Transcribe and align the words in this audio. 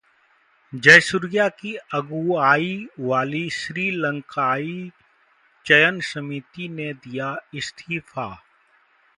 जयसूर्या 0.73 1.47
की 1.49 1.75
अगुआई 1.93 2.73
वाली 2.99 3.49
श्रीलंकाई 3.49 4.91
चयनसमिति 5.65 6.67
ने 6.69 6.91
दिया 6.95 7.35
इस्तीफा 7.53 8.27